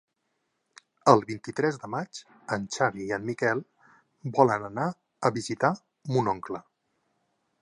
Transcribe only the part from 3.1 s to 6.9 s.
i en Miquel volen anar a visitar mon oncle.